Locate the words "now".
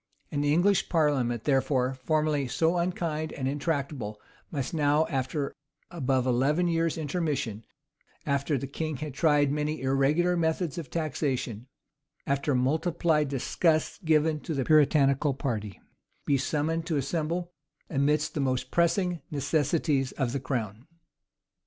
4.73-5.05